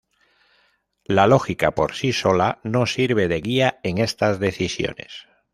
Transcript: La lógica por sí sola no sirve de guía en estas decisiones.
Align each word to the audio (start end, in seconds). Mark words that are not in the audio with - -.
La 1.05 1.27
lógica 1.27 1.69
por 1.75 1.93
sí 1.93 2.11
sola 2.11 2.59
no 2.63 2.87
sirve 2.87 3.27
de 3.27 3.39
guía 3.39 3.79
en 3.83 3.99
estas 3.99 4.39
decisiones. 4.39 5.27